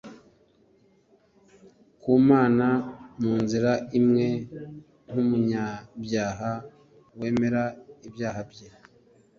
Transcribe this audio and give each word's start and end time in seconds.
ku 2.01 2.11
Mana 2.29 2.67
mu 3.21 3.33
nzira 3.43 3.71
imwe 3.99 4.27
nk'umunyabyaha 5.07 6.49
wemera 7.19 7.63
ibyaha 8.07 8.41
bye, 8.51 8.67